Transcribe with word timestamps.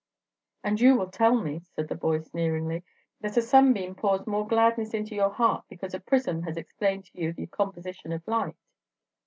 "And 0.63 0.79
will 0.81 0.97
you 0.97 1.09
tell 1.13 1.35
me," 1.39 1.61
said 1.75 1.87
the 1.87 1.93
boy, 1.93 2.21
sneeringly, 2.21 2.83
"that 3.19 3.37
a 3.37 3.41
sunbeam 3.43 3.93
pours 3.93 4.25
more 4.25 4.47
gladness 4.47 4.95
into 4.95 5.13
your 5.13 5.29
heart 5.29 5.65
because 5.69 5.93
a 5.93 5.99
prism 5.99 6.41
has 6.41 6.57
explained 6.57 7.05
to 7.05 7.21
you 7.21 7.33
the 7.33 7.45
composition 7.45 8.11
of 8.11 8.27
light?" 8.27 8.55